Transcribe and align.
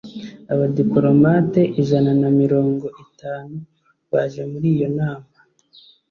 Abadipolomate 0.53 1.61
ijana 1.81 2.11
na 2.21 2.29
mirongo 2.39 2.85
itanu 3.03 3.55
baje 4.11 4.41
muri 4.51 4.67
iyo 4.75 4.87
nama 4.97 5.27